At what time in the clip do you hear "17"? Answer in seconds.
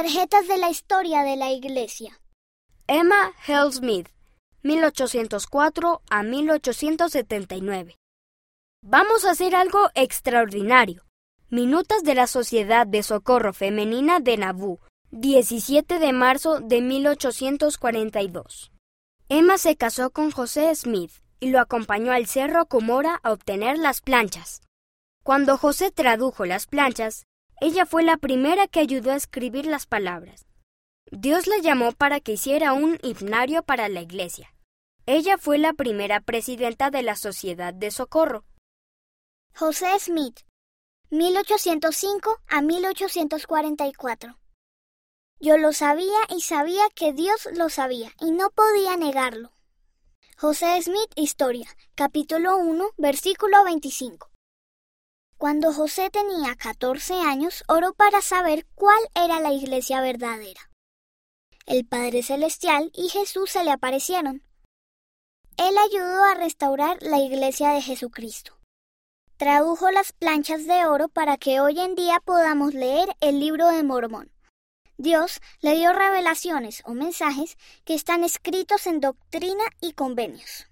15.10-15.98